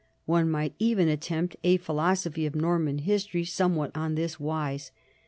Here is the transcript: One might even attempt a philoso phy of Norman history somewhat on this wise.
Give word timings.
One 0.25 0.49
might 0.49 0.73
even 0.79 1.07
attempt 1.09 1.57
a 1.63 1.77
philoso 1.77 2.33
phy 2.33 2.41
of 2.47 2.55
Norman 2.55 2.97
history 2.97 3.45
somewhat 3.45 3.91
on 3.95 4.15
this 4.15 4.39
wise. 4.39 4.89